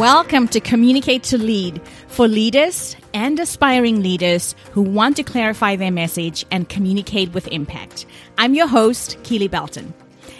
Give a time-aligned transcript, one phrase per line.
[0.00, 5.90] Welcome to Communicate to Lead for leaders and aspiring leaders who want to clarify their
[5.90, 8.06] message and communicate with impact.
[8.38, 9.92] I'm your host, Keely Belton.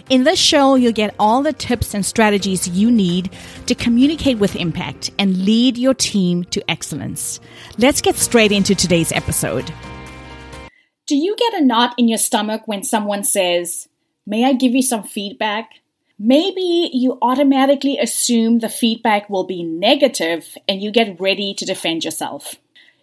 [0.09, 3.37] In this show, you'll get all the tips and strategies you need
[3.67, 7.39] to communicate with impact and lead your team to excellence.
[7.77, 9.71] Let's get straight into today's episode.
[11.07, 13.91] Do you get a knot in your stomach when someone says,
[14.27, 15.69] May I give you some feedback?
[16.23, 22.05] Maybe you automatically assume the feedback will be negative and you get ready to defend
[22.05, 22.57] yourself.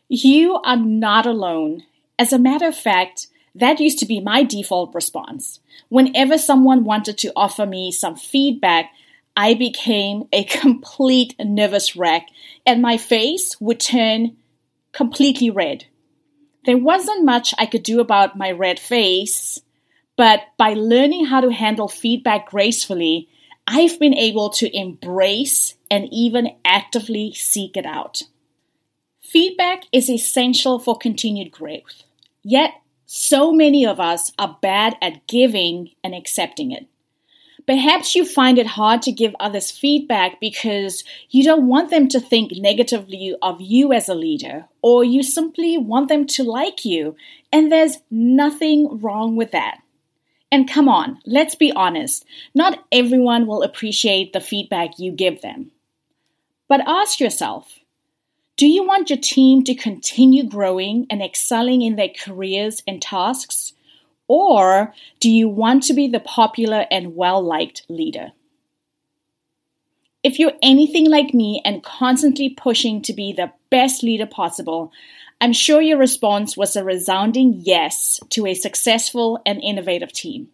[0.07, 1.81] You are not alone.
[2.19, 3.25] As a matter of fact,
[3.55, 5.59] that used to be my default response.
[5.89, 8.91] Whenever someone wanted to offer me some feedback,
[9.35, 12.27] I became a complete nervous wreck
[12.67, 14.37] and my face would turn
[14.91, 15.85] completely red.
[16.67, 19.59] There wasn't much I could do about my red face,
[20.17, 23.29] but by learning how to handle feedback gracefully,
[23.65, 28.23] I've been able to embrace and even actively seek it out.
[29.21, 32.03] Feedback is essential for continued growth,
[32.43, 32.73] yet,
[33.05, 36.87] so many of us are bad at giving and accepting it.
[37.65, 42.19] Perhaps you find it hard to give others feedback because you don't want them to
[42.19, 47.15] think negatively of you as a leader, or you simply want them to like you,
[47.51, 49.79] and there's nothing wrong with that.
[50.51, 55.71] And come on, let's be honest, not everyone will appreciate the feedback you give them.
[56.67, 57.79] But ask yourself
[58.57, 63.73] do you want your team to continue growing and excelling in their careers and tasks?
[64.27, 68.31] Or do you want to be the popular and well liked leader?
[70.23, 74.91] If you're anything like me and constantly pushing to be the best leader possible,
[75.39, 80.49] I'm sure your response was a resounding yes to a successful and innovative team.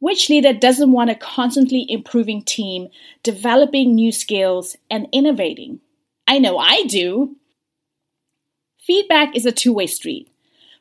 [0.00, 2.88] Which leader doesn't want a constantly improving team,
[3.22, 5.80] developing new skills, and innovating?
[6.26, 7.36] I know I do.
[8.78, 10.28] Feedback is a two way street.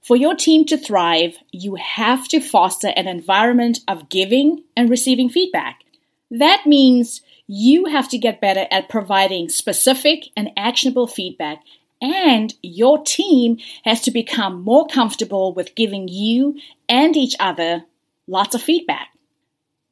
[0.01, 5.29] For your team to thrive, you have to foster an environment of giving and receiving
[5.29, 5.81] feedback.
[6.29, 11.63] That means you have to get better at providing specific and actionable feedback
[12.03, 16.59] and your team has to become more comfortable with giving you
[16.89, 17.85] and each other
[18.27, 19.07] lots of feedback.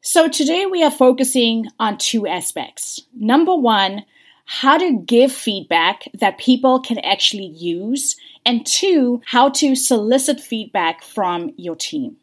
[0.02, 3.00] So today we are focusing on two aspects.
[3.16, 4.04] Number one,
[4.46, 11.04] how to give feedback that people can actually use, and two, how to solicit feedback
[11.04, 12.18] from your team.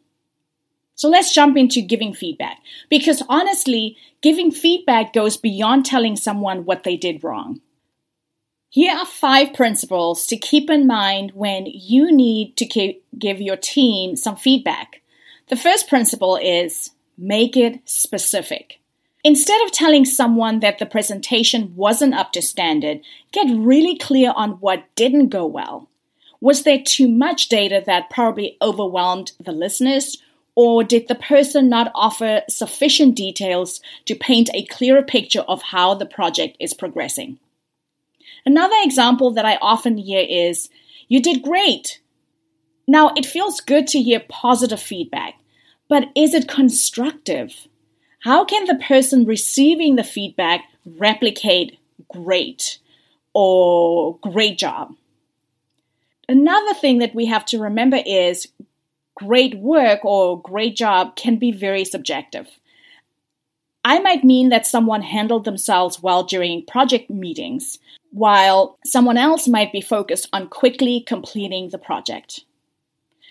[0.97, 2.59] So let's jump into giving feedback
[2.91, 7.63] because honestly, giving feedback goes beyond telling someone what they did wrong.
[8.71, 14.15] Here are five principles to keep in mind when you need to give your team
[14.15, 15.01] some feedback.
[15.49, 18.79] The first principle is make it specific.
[19.25, 23.01] Instead of telling someone that the presentation wasn't up to standard,
[23.33, 25.89] get really clear on what didn't go well.
[26.43, 30.23] Was there too much data that probably overwhelmed the listeners?
[30.55, 35.95] Or did the person not offer sufficient details to paint a clearer picture of how
[35.95, 37.39] the project is progressing?
[38.47, 40.71] Another example that I often hear is,
[41.09, 42.01] You did great.
[42.87, 45.35] Now, it feels good to hear positive feedback,
[45.89, 47.69] but is it constructive?
[48.21, 51.79] How can the person receiving the feedback replicate
[52.09, 52.79] great
[53.35, 54.95] or great job?
[56.29, 58.49] Another thing that we have to remember is
[59.15, 62.49] great work or great job can be very subjective.
[63.85, 67.79] I might mean that someone handled themselves well during project meetings,
[68.11, 72.45] while someone else might be focused on quickly completing the project.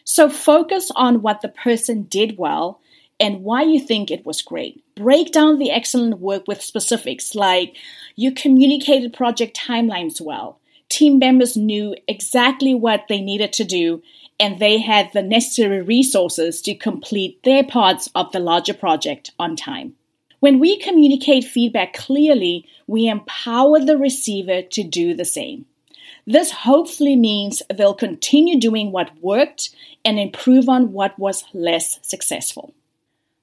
[0.04, 2.80] So focus on what the person did well
[3.20, 4.84] and why you think it was great.
[4.96, 7.76] Break down the excellent work with specifics like
[8.16, 14.02] you communicated project timelines well, team members knew exactly what they needed to do,
[14.40, 19.56] and they had the necessary resources to complete their parts of the larger project on
[19.56, 19.97] time.
[20.40, 25.66] When we communicate feedback clearly, we empower the receiver to do the same.
[26.28, 29.70] This hopefully means they'll continue doing what worked
[30.04, 32.74] and improve on what was less successful.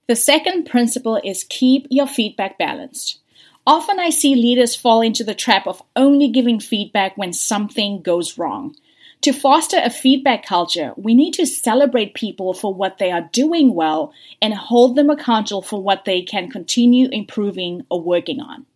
[0.06, 3.20] The second principle is keep your feedback balanced.
[3.66, 8.36] Often I see leaders fall into the trap of only giving feedback when something goes
[8.36, 8.76] wrong.
[9.24, 13.72] To foster a feedback culture, we need to celebrate people for what they are doing
[13.74, 14.12] well
[14.42, 18.66] and hold them accountable for what they can continue improving or working on.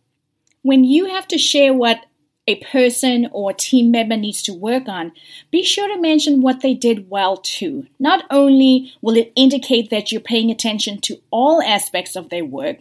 [0.63, 2.03] When you have to share what
[2.47, 5.11] a person or team member needs to work on,
[5.51, 7.85] be sure to mention what they did well too.
[7.99, 12.77] Not only will it indicate that you're paying attention to all aspects of their work,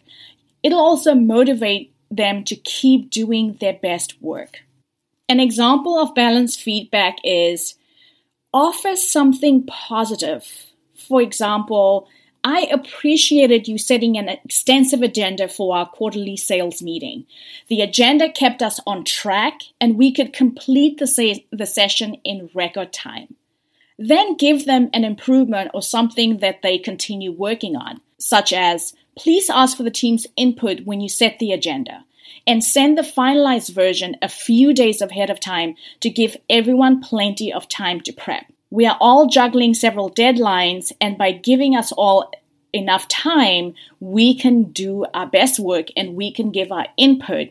[0.62, 4.61] it'll also motivate them to keep doing their best work.
[5.31, 7.75] An example of balanced feedback is
[8.55, 10.73] offer something positive.
[10.95, 12.09] For example,
[12.43, 17.27] I appreciated you setting an extensive agenda for our quarterly sales meeting.
[17.69, 22.49] The agenda kept us on track and we could complete the, se- the session in
[22.55, 23.35] record time.
[23.99, 29.51] Then give them an improvement or something that they continue working on, such as please
[29.51, 32.05] ask for the team's input when you set the agenda
[32.47, 37.53] and send the finalized version a few days ahead of time to give everyone plenty
[37.53, 38.47] of time to prep.
[38.71, 42.31] We are all juggling several deadlines, and by giving us all
[42.73, 47.49] enough time, we can do our best work and we can give our input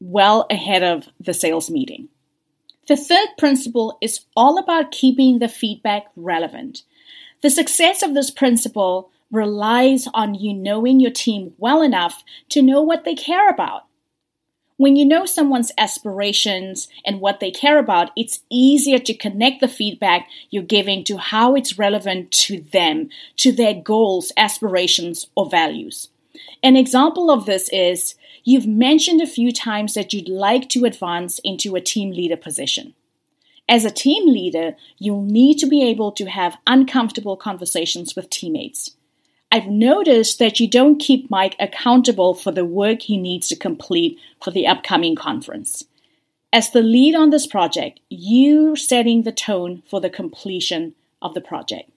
[0.00, 2.08] well ahead of the sales meeting.
[2.88, 6.82] The third principle is all about keeping the feedback relevant.
[7.42, 12.80] The success of this principle relies on you knowing your team well enough to know
[12.82, 13.86] what they care about.
[14.76, 19.68] When you know someone's aspirations and what they care about, it's easier to connect the
[19.68, 26.08] feedback you're giving to how it's relevant to them, to their goals, aspirations, or values.
[26.62, 31.38] An example of this is you've mentioned a few times that you'd like to advance
[31.44, 32.94] into a team leader position.
[33.68, 38.96] As a team leader, you'll need to be able to have uncomfortable conversations with teammates.
[39.54, 44.18] I've noticed that you don't keep Mike accountable for the work he needs to complete
[44.42, 45.84] for the upcoming conference.
[46.54, 51.42] As the lead on this project, you're setting the tone for the completion of the
[51.42, 51.90] project.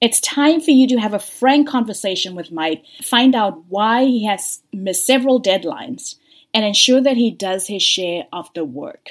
[0.00, 4.24] It's time for you to have a frank conversation with Mike, find out why he
[4.24, 6.16] has missed several deadlines,
[6.52, 9.10] and ensure that he does his share of the work.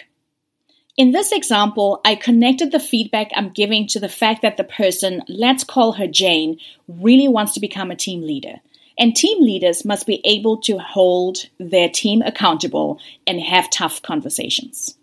[1.01, 5.23] In this example, I connected the feedback I'm giving to the fact that the person,
[5.27, 8.57] let's call her Jane, really wants to become a team leader.
[8.99, 14.95] And team leaders must be able to hold their team accountable and have tough conversations.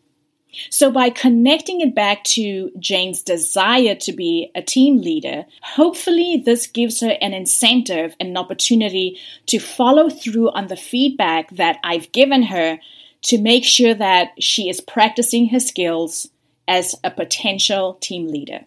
[0.71, 6.69] So, by connecting it back to Jane's desire to be a team leader, hopefully this
[6.69, 12.13] gives her an incentive and an opportunity to follow through on the feedback that I've
[12.13, 12.79] given her
[13.23, 16.29] to make sure that she is practicing her skills
[16.67, 18.61] as a potential team leader.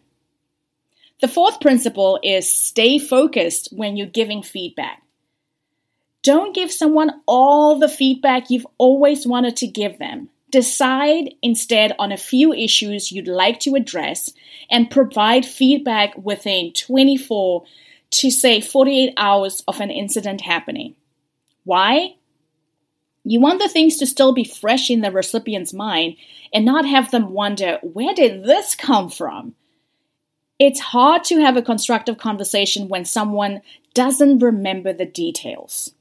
[1.21, 5.03] The fourth principle is stay focused when you're giving feedback.
[6.23, 10.29] Don't give someone all the feedback you've always wanted to give them.
[10.49, 14.31] Decide instead on a few issues you'd like to address
[14.69, 17.63] and provide feedback within 24
[18.11, 20.95] to say 48 hours of an incident happening.
[21.63, 22.15] Why?
[23.23, 26.15] You want the things to still be fresh in the recipient's mind
[26.53, 29.55] and not have them wonder, where did this come from?
[30.59, 33.61] It's hard to have a constructive conversation when someone
[33.93, 35.93] doesn't remember the details.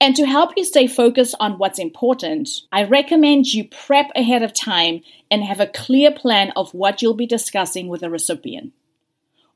[0.00, 4.52] And to help you stay focused on what's important, I recommend you prep ahead of
[4.52, 8.72] time and have a clear plan of what you'll be discussing with the recipient.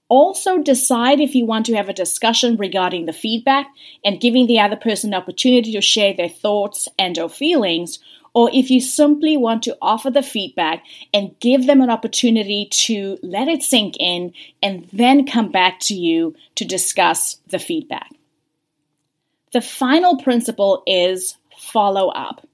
[0.08, 3.66] Also, decide if you want to have a discussion regarding the feedback
[4.04, 7.98] and giving the other person an opportunity to share their thoughts and or feelings,
[8.32, 13.18] or if you simply want to offer the feedback and give them an opportunity to
[13.22, 14.32] let it sink in
[14.62, 18.10] and then come back to you to discuss the feedback.
[19.52, 22.46] The final principle is follow up.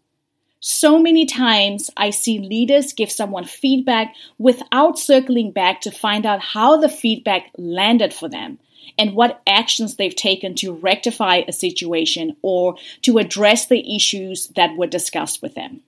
[0.64, 6.40] So many times I see leaders give someone feedback without circling back to find out
[6.40, 8.60] how the feedback landed for them
[8.96, 14.76] and what actions they've taken to rectify a situation or to address the issues that
[14.76, 15.80] were discussed with them.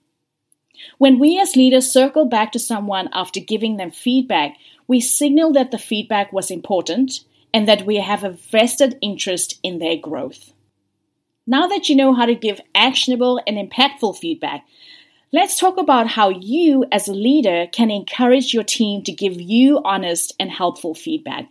[0.99, 4.57] When we as leaders circle back to someone after giving them feedback,
[4.89, 7.21] we signal that the feedback was important
[7.53, 10.53] and that we have a vested interest in their growth.
[11.47, 14.65] Now that you know how to give actionable and impactful feedback,
[15.33, 19.81] let's talk about how you, as a leader, can encourage your team to give you
[19.85, 21.49] honest and helpful feedback.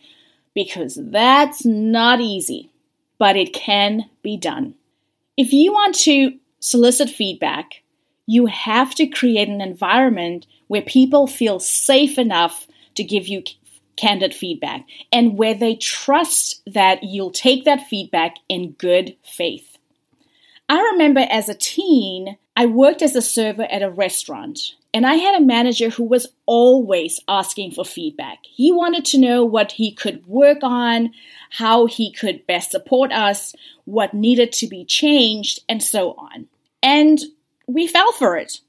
[0.56, 2.72] Because that's not easy,
[3.20, 4.76] but it can be done.
[5.38, 7.84] If you want to solicit feedback,
[8.26, 13.44] you have to create an environment where people feel safe enough to give you
[13.96, 19.73] candid feedback and where they trust that you'll take that feedback in good faith.
[20.70, 25.15] I remember as a teen, I worked as a server at a restaurant, and I
[25.15, 28.39] had a manager who was always asking for feedback.
[28.43, 31.12] He wanted to know what he could work on,
[31.50, 33.55] how he could best support us,
[33.86, 36.48] what needed to be changed, and so on.
[36.82, 37.20] And
[37.67, 38.60] we fell for it.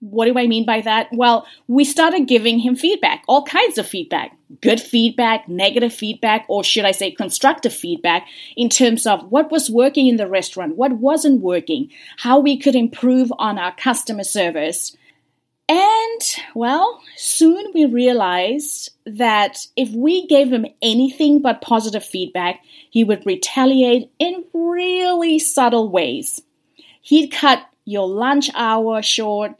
[0.00, 1.08] What do I mean by that?
[1.12, 6.62] Well, we started giving him feedback, all kinds of feedback good feedback, negative feedback, or
[6.62, 8.26] should I say constructive feedback
[8.56, 12.74] in terms of what was working in the restaurant, what wasn't working, how we could
[12.74, 14.96] improve on our customer service.
[15.68, 16.20] And,
[16.54, 23.26] well, soon we realized that if we gave him anything but positive feedback, he would
[23.26, 26.40] retaliate in really subtle ways.
[27.02, 29.56] He'd cut your lunch hour short,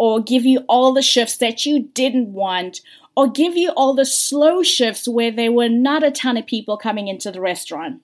[0.00, 2.80] or give you all the shifts that you didn't want,
[3.14, 6.78] or give you all the slow shifts where there were not a ton of people
[6.78, 8.00] coming into the restaurant.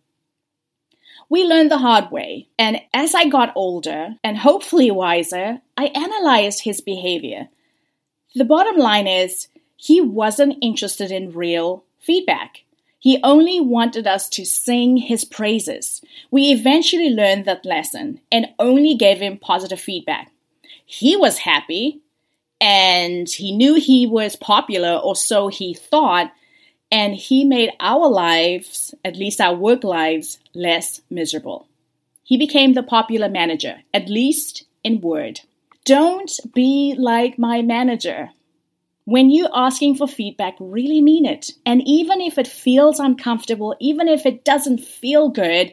[1.30, 6.64] We learned the hard way, and as I got older and hopefully wiser, I analyzed
[6.64, 7.48] his behavior.
[8.34, 12.64] The bottom line is, he wasn't interested in real feedback.
[12.98, 16.02] He only wanted us to sing his praises.
[16.30, 20.30] We eventually learned that lesson and only gave him positive feedback.
[20.86, 22.00] He was happy
[22.60, 26.32] and he knew he was popular, or so he thought,
[26.90, 31.68] and he made our lives, at least our work lives, less miserable.
[32.22, 35.40] He became the popular manager, at least in word.
[35.84, 38.30] Don't be like my manager.
[39.04, 41.52] When you're asking for feedback, really mean it.
[41.64, 45.72] And even if it feels uncomfortable, even if it doesn't feel good,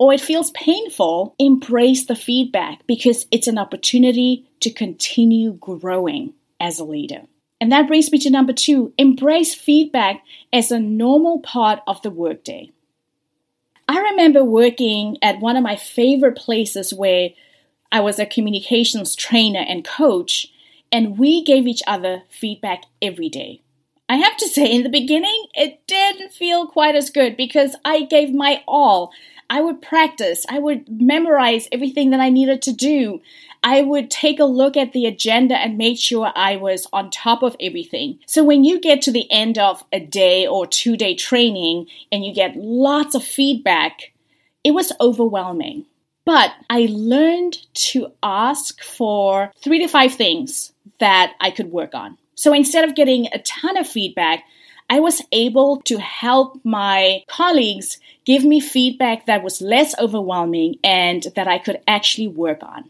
[0.00, 6.80] or it feels painful, embrace the feedback because it's an opportunity to continue growing as
[6.80, 7.20] a leader.
[7.60, 10.22] And that brings me to number two embrace feedback
[10.54, 12.70] as a normal part of the workday.
[13.86, 17.30] I remember working at one of my favorite places where
[17.92, 20.46] I was a communications trainer and coach,
[20.90, 23.60] and we gave each other feedback every day.
[24.10, 28.02] I have to say, in the beginning, it didn't feel quite as good because I
[28.02, 29.12] gave my all.
[29.48, 33.20] I would practice, I would memorize everything that I needed to do.
[33.62, 37.44] I would take a look at the agenda and make sure I was on top
[37.44, 38.18] of everything.
[38.26, 42.24] So when you get to the end of a day or two day training and
[42.24, 44.12] you get lots of feedback,
[44.64, 45.86] it was overwhelming.
[46.24, 47.58] But I learned
[47.90, 52.18] to ask for three to five things that I could work on.
[52.40, 54.44] So instead of getting a ton of feedback,
[54.88, 61.26] I was able to help my colleagues give me feedback that was less overwhelming and
[61.36, 62.88] that I could actually work on.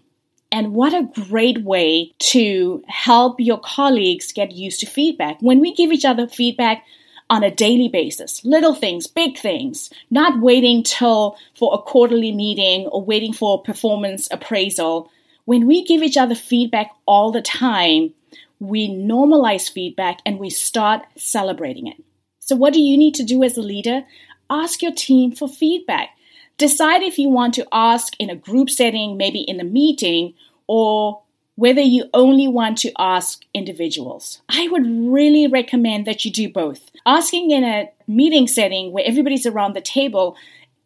[0.53, 5.41] And what a great way to help your colleagues get used to feedback.
[5.41, 6.85] When we give each other feedback
[7.29, 12.87] on a daily basis, little things, big things, not waiting till for a quarterly meeting
[12.87, 15.11] or waiting for performance appraisal.
[15.45, 18.15] When we give each other feedback all the time,
[18.61, 21.97] we normalize feedback and we start celebrating it.
[22.39, 24.03] So, what do you need to do as a leader?
[24.49, 26.11] Ask your team for feedback.
[26.59, 30.35] Decide if you want to ask in a group setting, maybe in a meeting,
[30.67, 31.23] or
[31.55, 34.43] whether you only want to ask individuals.
[34.49, 36.91] I would really recommend that you do both.
[37.07, 40.37] Asking in a meeting setting where everybody's around the table,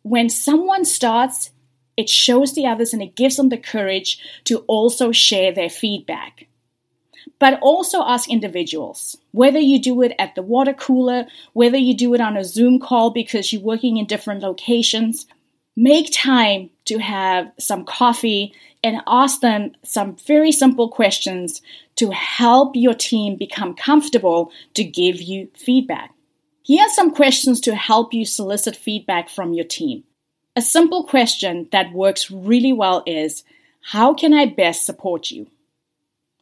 [0.03, 1.51] when someone starts,
[1.97, 6.47] it shows the others and it gives them the courage to also share their feedback
[7.45, 9.19] but also ask individuals.
[9.33, 12.79] Whether you do it at the water cooler, whether you do it on a Zoom
[12.79, 15.27] call because you're working in different locations,
[15.77, 21.61] make time to have some coffee and ask them some very simple questions
[21.97, 26.15] to help your team become comfortable to give you feedback.
[26.63, 30.05] Here are some questions to help you solicit feedback from your team.
[30.57, 33.45] A simple question that works really well is
[33.83, 35.49] How can I best support you?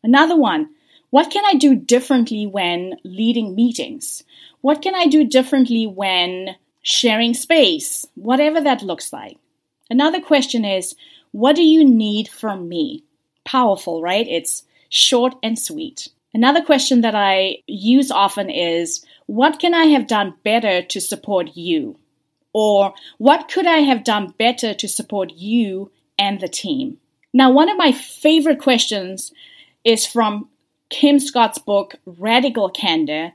[0.05, 0.69] Another one
[1.13, 4.25] what can I do differently when leading meetings?
[4.63, 8.07] What can I do differently when sharing space?
[8.15, 9.37] Whatever that looks like.
[9.91, 10.95] Another question is,
[11.33, 13.05] what do you need from me?
[13.45, 14.27] Powerful, right?
[14.27, 16.09] It's short and sweet.
[16.33, 21.51] Another question that I use often is, what can I have done better to support
[21.55, 21.99] you?
[22.55, 26.97] Or what could I have done better to support you and the team?
[27.35, 29.31] Now, one of my favorite questions
[29.85, 30.49] is from
[30.93, 33.33] Kim Scott's book, Radical Candor,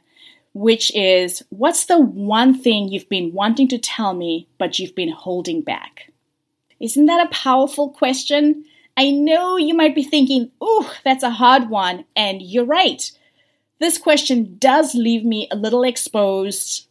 [0.53, 5.11] which is What's the one thing you've been wanting to tell me, but you've been
[5.11, 6.11] holding back?
[6.79, 8.63] Isn't that a powerful question?
[8.95, 13.11] I know you might be thinking, ooh, that's a hard one, and you're right.
[13.79, 16.87] This question does leave me a little exposed,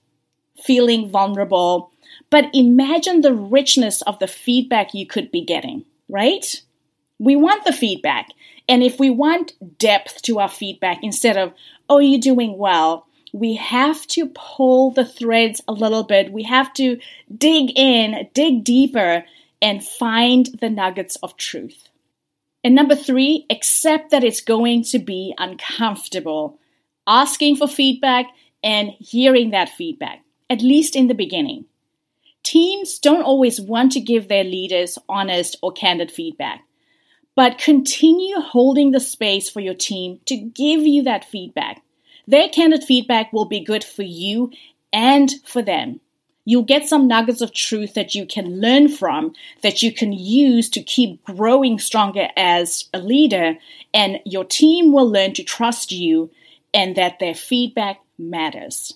[0.60, 1.92] feeling vulnerable,
[2.28, 6.62] but imagine the richness of the feedback you could be getting, right?
[7.18, 8.28] We want the feedback.
[8.68, 11.52] And if we want depth to our feedback instead of,
[11.88, 16.32] oh, you're doing well, we have to pull the threads a little bit.
[16.32, 16.98] We have to
[17.36, 19.24] dig in, dig deeper,
[19.60, 21.88] and find the nuggets of truth.
[22.64, 26.58] And number three, accept that it's going to be uncomfortable.
[27.06, 28.26] Asking for feedback
[28.64, 31.66] and hearing that feedback, at least in the beginning.
[32.42, 36.64] Teams don't always want to give their leaders honest or candid feedback,
[37.36, 41.82] but continue holding the space for your team to give you that feedback.
[42.26, 44.50] Their candid feedback will be good for you
[44.92, 46.00] and for them.
[46.44, 50.70] You'll get some nuggets of truth that you can learn from, that you can use
[50.70, 53.58] to keep growing stronger as a leader,
[53.92, 56.30] and your team will learn to trust you
[56.72, 58.94] and that their feedback matters.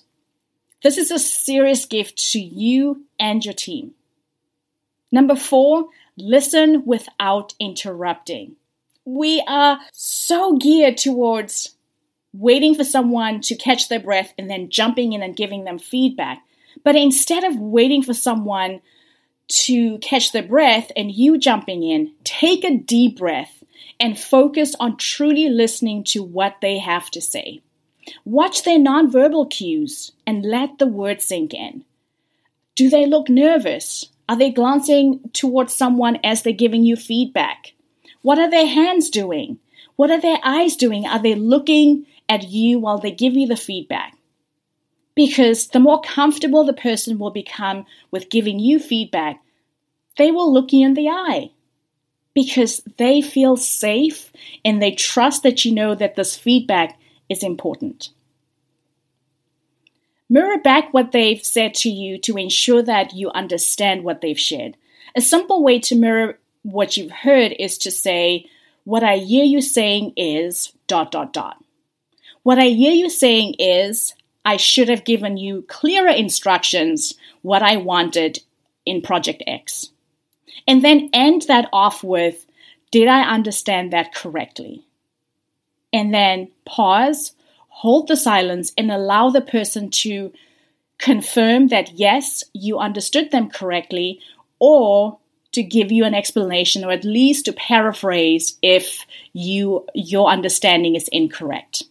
[0.81, 3.93] This is a serious gift to you and your team.
[5.11, 8.55] Number four, listen without interrupting.
[9.05, 11.75] We are so geared towards
[12.33, 16.43] waiting for someone to catch their breath and then jumping in and giving them feedback.
[16.83, 18.81] But instead of waiting for someone
[19.47, 23.63] to catch their breath and you jumping in, take a deep breath
[23.99, 27.61] and focus on truly listening to what they have to say.
[28.25, 31.83] Watch their nonverbal cues and let the words sink in.
[32.75, 34.05] Do they look nervous?
[34.31, 37.73] Are they glancing towards someone as they're giving you feedback?
[38.21, 39.59] What are their hands doing?
[39.97, 41.05] What are their eyes doing?
[41.05, 44.17] Are they looking at you while they give you the feedback?
[45.15, 49.43] Because the more comfortable the person will become with giving you feedback,
[50.15, 51.51] they will look you in the eye
[52.33, 54.31] because they feel safe
[54.63, 56.97] and they trust that you know that this feedback
[57.27, 58.11] is important.
[60.31, 64.77] Mirror back what they've said to you to ensure that you understand what they've shared.
[65.13, 68.45] A simple way to mirror what you've heard is to say,
[68.85, 71.61] What I hear you saying is dot dot dot.
[72.43, 77.75] What I hear you saying is, I should have given you clearer instructions what I
[77.75, 78.39] wanted
[78.85, 79.89] in Project X.
[80.65, 82.45] And then end that off with,
[82.89, 84.85] Did I understand that correctly?
[85.93, 87.33] and then pause,
[87.71, 90.31] hold the silence, and allow the person to
[90.97, 94.19] confirm that yes, you understood them correctly,
[94.59, 95.17] or
[95.53, 101.09] to give you an explanation or at least to paraphrase if you your understanding is
[101.09, 101.83] incorrect.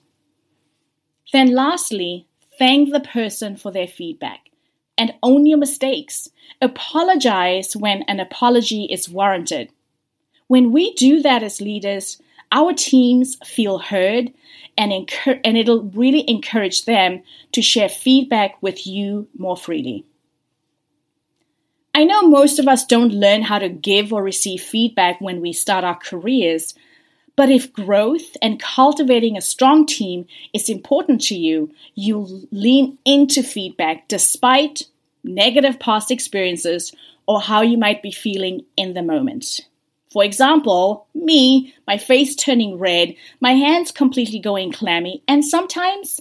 [1.33, 2.27] Then lastly,
[2.59, 4.51] thank the person for their feedback
[4.97, 6.31] and own your mistakes.
[6.61, 9.71] Apologize when an apology is warranted.
[10.47, 12.21] When we do that as leaders,
[12.53, 14.33] our teams feel heard
[14.77, 14.93] and,
[15.45, 20.05] and it'll really encourage them to share feedback with you more freely.
[21.95, 25.53] I know most of us don't learn how to give or receive feedback when we
[25.53, 26.75] start our careers,
[27.37, 33.43] but if growth and cultivating a strong team is important to you, you lean into
[33.43, 34.85] feedback despite
[35.25, 36.93] negative past experiences
[37.27, 39.61] or how you might be feeling in the moment.
[40.11, 46.21] For example, me, my face turning red, my hands completely going clammy, and sometimes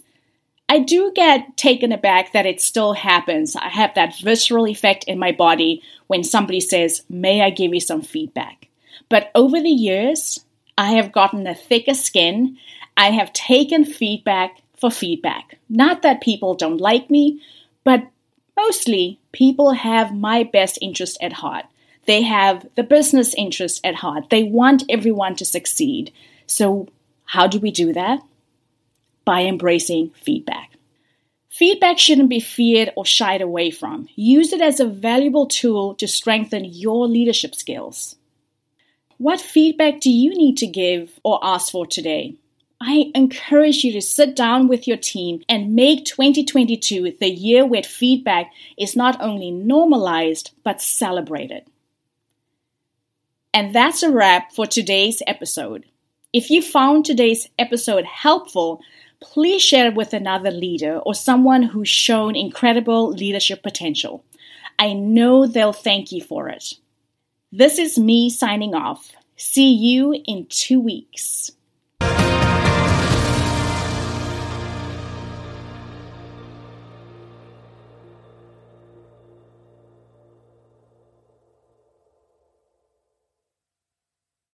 [0.72, 3.56] I do get taken aback that it still happens.
[3.56, 7.80] I have that visceral effect in my body when somebody says, May I give you
[7.80, 8.68] some feedback?
[9.10, 10.46] But over the years,
[10.78, 12.58] I have gotten a thicker skin.
[12.96, 15.58] I have taken feedback for feedback.
[15.68, 17.42] Not that people don't like me,
[17.84, 18.08] but
[18.56, 21.66] mostly people have my best interest at heart.
[22.10, 24.32] They have the business interest at heart.
[24.32, 26.12] They want everyone to succeed.
[26.48, 26.88] So,
[27.26, 28.22] how do we do that?
[29.26, 30.72] By embracing feedback.
[31.50, 34.10] Feedback shouldn't be feared or shied away from.
[34.16, 38.16] Use it as a valuable tool to strengthen your leadership skills.
[39.20, 42.34] What feedback do you need to give or ask for today?
[42.82, 47.84] I encourage you to sit down with your team and make 2022 the year where
[47.84, 51.66] feedback is not only normalized but celebrated.
[53.54, 55.86] And that's a wrap for today's episode.
[56.32, 58.82] If you found today's episode helpful,
[59.22, 64.24] please share it with another leader or someone who's shown incredible leadership potential.
[64.78, 66.74] I know they'll thank you for it.
[67.52, 69.12] This is me signing off.
[69.36, 71.52] See you in two weeks.